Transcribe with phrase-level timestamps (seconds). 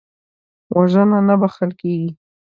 [0.75, 2.11] وژنه نه بخښل کېږي